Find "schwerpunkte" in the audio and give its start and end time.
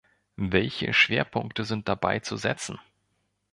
0.93-1.63